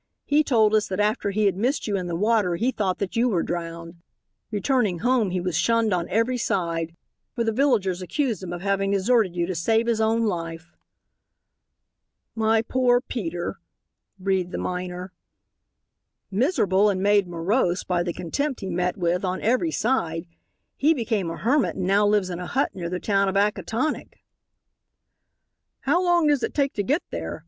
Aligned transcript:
He 0.25 0.43
told 0.43 0.73
us 0.73 0.87
that 0.87 0.99
after 0.99 1.29
he 1.29 1.45
had 1.45 1.55
missed 1.55 1.85
you 1.85 1.95
in 1.95 2.07
the 2.07 2.15
water 2.15 2.55
he 2.55 2.71
thought 2.71 2.97
that 2.97 3.15
you 3.15 3.29
were 3.29 3.43
drowned. 3.43 4.01
Returning 4.49 4.97
home 5.05 5.29
he 5.29 5.39
was 5.39 5.55
shunned 5.55 5.93
on 5.93 6.09
every 6.09 6.39
side, 6.39 6.95
for 7.35 7.43
the 7.43 7.51
villagers 7.51 8.01
accused 8.01 8.41
him 8.41 8.51
of 8.51 8.61
having 8.63 8.89
deserted 8.89 9.35
you 9.35 9.45
to 9.45 9.53
save 9.53 9.85
his 9.85 10.01
own 10.01 10.25
life." 10.25 10.75
"My 12.33 12.63
poor 12.63 12.99
Peter," 12.99 13.59
breathed 14.17 14.49
the 14.49 14.57
miner. 14.57 15.13
"Miserable 16.31 16.89
and 16.89 17.03
made 17.03 17.27
morose 17.27 17.83
by 17.83 18.01
the 18.01 18.11
contempt 18.11 18.61
he 18.61 18.71
met 18.71 18.97
with 18.97 19.23
on 19.23 19.39
every 19.43 19.69
side 19.69 20.25
he 20.77 20.95
became 20.95 21.29
a 21.29 21.37
hermit 21.37 21.75
and 21.75 21.85
now 21.85 22.07
lives 22.07 22.31
in 22.31 22.39
a 22.39 22.47
hut 22.47 22.73
near 22.73 22.89
the 22.89 22.99
town 22.99 23.29
of 23.29 23.37
Acatonick." 23.37 24.17
"How 25.81 26.03
long 26.03 26.25
does 26.25 26.41
it 26.41 26.55
take 26.55 26.73
to 26.73 26.81
get 26.81 27.03
there? 27.11 27.39